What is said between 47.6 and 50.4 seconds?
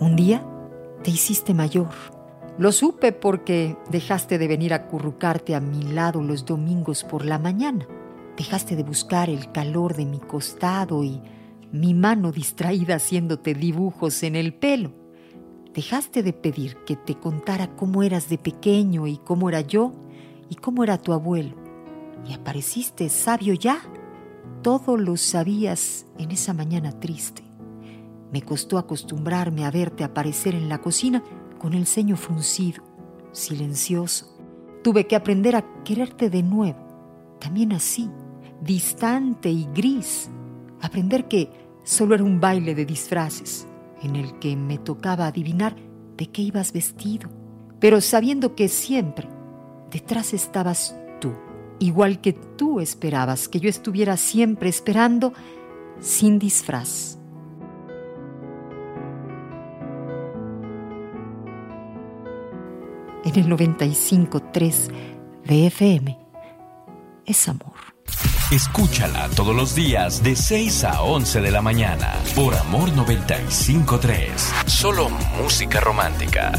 pero sabiendo que siempre detrás